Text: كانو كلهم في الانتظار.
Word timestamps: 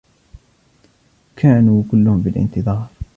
كانو 1.35 1.83
كلهم 1.91 2.23
في 2.23 2.29
الانتظار. 2.29 2.87